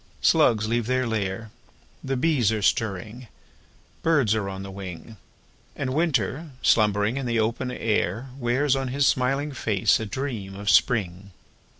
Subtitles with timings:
[0.19, 1.51] Slugs leave their lair—
[2.03, 5.17] The bees are stirring—birds are on the wing—
[5.75, 10.71] And Winter, slumbering in the open air, Wears on his smiling face a dream of
[10.71, 11.33] Spring!